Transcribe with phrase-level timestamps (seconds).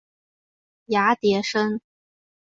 [0.87, 1.79] 芽叠生。